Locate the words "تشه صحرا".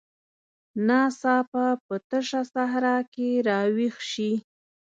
2.09-2.97